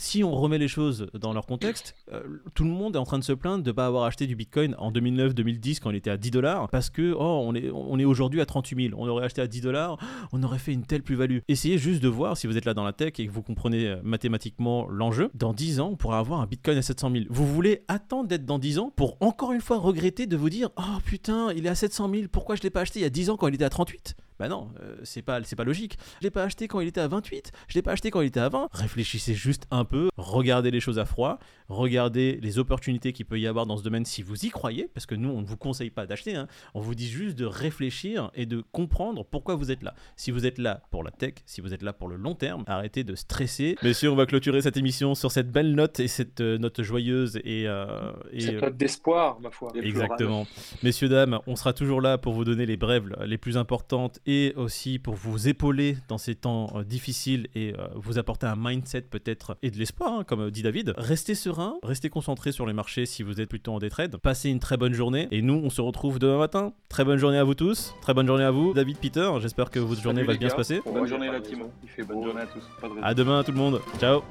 si 0.00 0.24
on 0.24 0.34
remet 0.34 0.58
les 0.58 0.68
choses 0.68 1.08
dans 1.14 1.32
leur 1.32 1.46
contexte, 1.46 1.94
euh, 2.12 2.22
tout 2.54 2.64
le 2.64 2.70
monde 2.70 2.96
est 2.96 2.98
en 2.98 3.04
train 3.04 3.18
de 3.18 3.24
se 3.24 3.32
plaindre 3.32 3.62
de 3.62 3.70
ne 3.70 3.72
pas 3.72 3.86
avoir 3.86 4.04
acheté 4.04 4.26
du 4.26 4.36
Bitcoin 4.36 4.74
en 4.78 4.92
2009-2010 4.92 5.80
quand 5.80 5.90
il 5.90 5.96
était 5.96 6.10
à 6.10 6.16
10 6.16 6.30
dollars 6.30 6.68
parce 6.68 6.90
que 6.90 7.12
oh, 7.12 7.42
on 7.44 7.54
est, 7.54 7.70
on 7.70 7.98
est 7.98 8.04
aujourd'hui 8.04 8.40
à 8.40 8.46
38 8.46 8.88
000. 8.90 9.00
On 9.00 9.08
aurait 9.08 9.24
acheté 9.24 9.42
à 9.42 9.46
10 9.46 9.60
dollars, 9.60 9.98
on 10.32 10.42
aurait 10.42 10.58
fait 10.58 10.72
une 10.72 10.84
telle 10.84 11.02
plus-value. 11.02 11.38
Essayez 11.48 11.78
juste 11.78 12.02
de 12.02 12.08
voir 12.08 12.36
si 12.36 12.46
vous 12.46 12.56
êtes 12.56 12.64
là 12.64 12.74
dans 12.74 12.84
la 12.84 12.92
tech 12.92 13.12
et 13.18 13.26
que 13.26 13.32
vous 13.32 13.42
comprenez 13.42 13.88
euh, 13.88 14.00
mathématiquement 14.02 14.88
l'enjeu. 14.88 15.30
Dans 15.34 15.52
10 15.52 15.80
ans, 15.80 15.90
on 15.92 15.96
pourra 15.96 16.18
avoir 16.18 16.40
un 16.40 16.46
Bitcoin 16.46 16.78
à 16.78 16.82
700 16.82 17.10
000. 17.12 17.24
Vous 17.28 17.46
voulez 17.46 17.84
attendre 17.88 18.28
d'être 18.28 18.44
dans 18.44 18.58
10 18.58 18.78
ans 18.78 18.92
pour 18.94 19.16
encore 19.20 19.52
une 19.52 19.60
fois 19.60 19.78
regretter 19.78 20.26
de 20.26 20.36
vous 20.36 20.50
dire 20.50 20.70
oh 20.76 20.98
putain, 21.04 21.52
il 21.52 21.66
est 21.66 21.70
à 21.70 21.74
700 21.74 22.10
000, 22.10 22.22
pourquoi 22.30 22.56
je 22.56 22.60
ne 22.60 22.64
l'ai 22.64 22.70
pas 22.70 22.80
acheté 22.80 23.00
il 23.00 23.02
y 23.02 23.06
a 23.06 23.10
10 23.10 23.30
ans 23.30 23.36
quand 23.36 23.48
il 23.48 23.54
était 23.54 23.64
à 23.64 23.70
38 23.70 24.16
bah 24.40 24.48
non, 24.48 24.70
euh, 24.82 24.96
c'est 25.02 25.20
pas, 25.20 25.42
c'est 25.44 25.54
pas 25.54 25.64
logique. 25.64 25.98
Je 26.20 26.24
l'ai 26.24 26.30
pas 26.30 26.44
acheté 26.44 26.66
quand 26.66 26.80
il 26.80 26.88
était 26.88 27.02
à 27.02 27.08
28, 27.08 27.52
je 27.68 27.74
l'ai 27.74 27.82
pas 27.82 27.92
acheté 27.92 28.10
quand 28.10 28.22
il 28.22 28.28
était 28.28 28.40
à 28.40 28.48
20. 28.48 28.70
Réfléchissez 28.72 29.34
juste 29.34 29.66
un 29.70 29.84
peu, 29.84 30.08
regardez 30.16 30.70
les 30.70 30.80
choses 30.80 30.98
à 30.98 31.04
froid, 31.04 31.38
regardez 31.68 32.38
les 32.40 32.58
opportunités 32.58 33.12
qu'il 33.12 33.26
peut 33.26 33.38
y 33.38 33.46
avoir 33.46 33.66
dans 33.66 33.76
ce 33.76 33.82
domaine 33.82 34.06
si 34.06 34.22
vous 34.22 34.46
y 34.46 34.48
croyez, 34.48 34.88
parce 34.94 35.04
que 35.04 35.14
nous, 35.14 35.28
on 35.28 35.42
ne 35.42 35.46
vous 35.46 35.58
conseille 35.58 35.90
pas 35.90 36.06
d'acheter, 36.06 36.36
hein. 36.36 36.48
on 36.72 36.80
vous 36.80 36.94
dit 36.94 37.06
juste 37.06 37.36
de 37.36 37.44
réfléchir 37.44 38.30
et 38.34 38.46
de 38.46 38.64
comprendre 38.72 39.26
pourquoi 39.26 39.56
vous 39.56 39.70
êtes 39.70 39.82
là. 39.82 39.94
Si 40.16 40.30
vous 40.30 40.46
êtes 40.46 40.56
là 40.56 40.84
pour 40.90 41.04
la 41.04 41.10
tech, 41.10 41.34
si 41.44 41.60
vous 41.60 41.74
êtes 41.74 41.82
là 41.82 41.92
pour 41.92 42.08
le 42.08 42.16
long 42.16 42.34
terme, 42.34 42.64
arrêtez 42.66 43.04
de 43.04 43.14
stresser. 43.16 43.76
Messieurs, 43.82 44.10
on 44.10 44.16
va 44.16 44.24
clôturer 44.24 44.62
cette 44.62 44.78
émission 44.78 45.14
sur 45.14 45.32
cette 45.32 45.52
belle 45.52 45.74
note 45.74 46.00
et 46.00 46.08
cette 46.08 46.40
euh, 46.40 46.56
note 46.56 46.80
joyeuse 46.80 47.36
et... 47.44 47.68
Euh, 47.68 48.10
cette 48.38 48.62
note 48.62 48.78
d'espoir, 48.78 49.38
ma 49.38 49.50
foi. 49.50 49.70
Exactement. 49.74 50.46
Messieurs, 50.82 51.10
dames, 51.10 51.40
on 51.46 51.56
sera 51.56 51.74
toujours 51.74 52.00
là 52.00 52.16
pour 52.16 52.32
vous 52.32 52.46
donner 52.46 52.64
les 52.64 52.78
brèves 52.78 53.14
les 53.26 53.36
plus 53.36 53.58
importantes 53.58 54.18
et 54.24 54.29
aussi 54.56 54.98
pour 54.98 55.14
vous 55.14 55.48
épauler 55.48 55.96
dans 56.08 56.18
ces 56.18 56.34
temps 56.34 56.72
euh, 56.74 56.84
difficiles 56.84 57.48
et 57.54 57.72
euh, 57.78 57.88
vous 57.94 58.18
apporter 58.18 58.46
un 58.46 58.56
mindset 58.56 59.02
peut-être 59.02 59.56
et 59.62 59.70
de 59.70 59.78
l'espoir, 59.78 60.12
hein, 60.12 60.24
comme 60.24 60.50
dit 60.50 60.62
David. 60.62 60.94
Restez 60.96 61.34
serein, 61.34 61.76
restez 61.82 62.10
concentré 62.10 62.52
sur 62.52 62.66
les 62.66 62.72
marchés 62.72 63.06
si 63.06 63.22
vous 63.22 63.40
êtes 63.40 63.48
plutôt 63.48 63.72
en 63.72 63.78
détrade. 63.78 64.16
Passez 64.16 64.50
une 64.50 64.60
très 64.60 64.76
bonne 64.76 64.94
journée 64.94 65.28
et 65.30 65.42
nous 65.42 65.60
on 65.62 65.70
se 65.70 65.80
retrouve 65.80 66.18
demain 66.18 66.38
matin. 66.38 66.72
Très 66.88 67.04
bonne 67.04 67.18
journée 67.18 67.38
à 67.38 67.44
vous 67.44 67.54
tous, 67.54 67.94
très 68.02 68.14
bonne 68.14 68.26
journée 68.26 68.44
à 68.44 68.50
vous, 68.50 68.72
David, 68.74 68.98
Peter. 68.98 69.30
J'espère 69.40 69.70
que 69.70 69.78
votre 69.78 70.02
journée 70.02 70.22
va 70.22 70.34
bien 70.36 70.48
se 70.48 70.56
passer. 70.56 70.80
Bonne 70.84 71.06
journée 71.06 71.30
la 71.30 71.40
team. 71.40 71.64
Il 71.82 71.88
fait 71.88 72.02
bonne 72.02 72.24
journée 72.24 72.42
à 72.42 72.46
tous. 72.46 72.62
À 73.02 73.14
demain 73.14 73.42
tout 73.42 73.52
le 73.52 73.58
monde. 73.58 73.80
Ciao. 73.98 74.22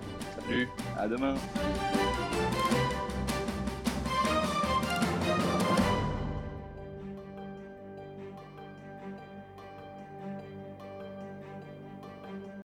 Salut. 0.45 0.67
À 0.97 1.07
demain. 1.07 1.35